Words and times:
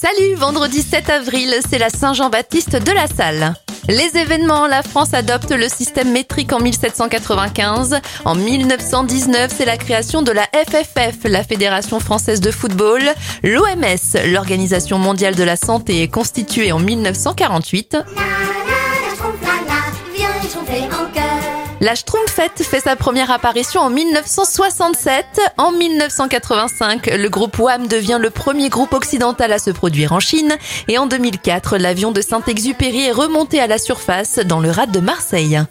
Salut, 0.00 0.36
vendredi 0.36 0.82
7 0.82 1.10
avril, 1.10 1.52
c'est 1.68 1.78
la 1.78 1.90
Saint-Jean-Baptiste 1.90 2.76
de 2.76 2.92
la 2.92 3.08
Salle. 3.08 3.54
Les 3.88 4.16
événements, 4.16 4.68
la 4.68 4.84
France 4.84 5.12
adopte 5.12 5.50
le 5.50 5.68
système 5.68 6.12
métrique 6.12 6.52
en 6.52 6.60
1795. 6.60 7.98
En 8.24 8.36
1919, 8.36 9.52
c'est 9.52 9.64
la 9.64 9.76
création 9.76 10.22
de 10.22 10.30
la 10.30 10.44
FFF, 10.54 11.24
la 11.24 11.42
Fédération 11.42 11.98
française 11.98 12.40
de 12.40 12.52
football. 12.52 13.02
L'OMS, 13.42 14.20
l'Organisation 14.26 14.98
mondiale 14.98 15.34
de 15.34 15.42
la 15.42 15.56
santé, 15.56 16.04
est 16.04 16.08
constituée 16.08 16.70
en 16.70 16.78
1948. 16.78 17.96
La 21.88 21.94
Schtroumpfette 21.94 22.62
fait 22.64 22.80
sa 22.80 22.96
première 22.96 23.30
apparition 23.30 23.80
en 23.80 23.88
1967. 23.88 25.24
En 25.56 25.72
1985, 25.72 27.06
le 27.06 27.30
groupe 27.30 27.58
Wham 27.58 27.86
devient 27.86 28.18
le 28.20 28.28
premier 28.28 28.68
groupe 28.68 28.92
occidental 28.92 29.54
à 29.54 29.58
se 29.58 29.70
produire 29.70 30.12
en 30.12 30.20
Chine. 30.20 30.58
Et 30.88 30.98
en 30.98 31.06
2004, 31.06 31.78
l'avion 31.78 32.12
de 32.12 32.20
Saint-Exupéry 32.20 33.06
est 33.06 33.12
remonté 33.12 33.58
à 33.58 33.66
la 33.66 33.78
surface 33.78 34.38
dans 34.38 34.60
le 34.60 34.70
rade 34.70 34.90
de 34.90 35.00
Marseille. 35.00 35.62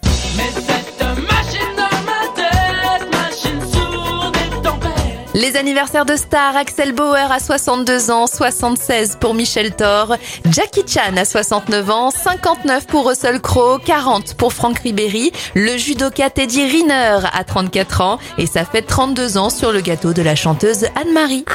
Les 5.39 5.55
anniversaires 5.55 6.05
de 6.05 6.15
stars, 6.15 6.55
Axel 6.55 6.93
Bauer 6.93 7.31
à 7.31 7.39
62 7.39 8.09
ans, 8.09 8.25
76 8.25 9.17
pour 9.21 9.35
Michel 9.35 9.71
Thor, 9.71 10.15
Jackie 10.49 10.81
Chan 10.87 11.15
à 11.15 11.25
69 11.25 11.89
ans, 11.91 12.09
59 12.09 12.87
pour 12.87 13.07
Russell 13.07 13.39
Crowe, 13.39 13.77
40 13.85 14.33
pour 14.33 14.51
Franck 14.51 14.79
Ribéry, 14.79 15.31
le 15.53 15.77
judoka 15.77 16.31
Teddy 16.31 16.65
Riner 16.65 17.19
à 17.31 17.43
34 17.43 18.01
ans 18.01 18.17
et 18.39 18.47
ça 18.47 18.65
fait 18.65 18.81
32 18.81 19.37
ans 19.37 19.51
sur 19.51 19.71
le 19.71 19.81
gâteau 19.81 20.11
de 20.11 20.23
la 20.23 20.33
chanteuse 20.33 20.87
Anne-Marie. 20.95 21.45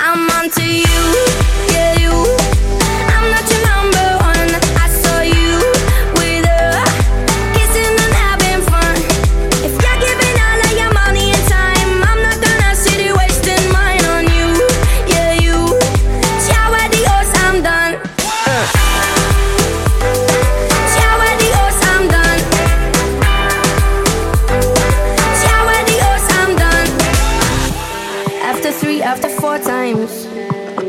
After 29.02 29.28
four 29.28 29.58
times. 29.58 30.26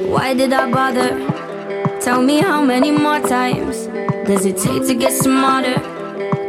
Why 0.07 0.33
did 0.33 0.53
I 0.53 0.71
bother? 0.71 1.09
Tell 1.99 2.21
me 2.21 2.39
how 2.39 2.63
many 2.63 2.91
more 2.91 3.19
times 3.19 3.87
does 4.27 4.45
it 4.45 4.57
take 4.57 4.85
to 4.87 4.93
get 4.95 5.13
smarter? 5.13 5.75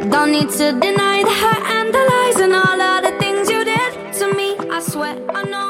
Don't 0.09 0.31
need 0.31 0.49
to 0.49 0.71
deny 0.87 1.23
the 1.23 1.35
hurt 1.41 1.63
and 1.77 1.93
the 1.93 2.03
lies 2.11 2.37
and 2.45 2.53
all 2.53 2.81
of 2.81 3.03
the 3.03 3.17
things 3.19 3.49
you 3.49 3.65
did 3.65 4.13
to 4.19 4.33
me. 4.33 4.55
I 4.69 4.79
swear 4.79 5.15
I 5.31 5.43
know. 5.43 5.65